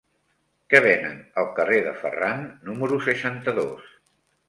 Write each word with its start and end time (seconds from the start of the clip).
Què 0.73 0.81
venen 0.85 1.19
al 1.43 1.51
carrer 1.61 1.83
de 1.89 1.93
Ferran 2.01 2.43
número 2.73 3.01
seixanta-dos? 3.13 3.97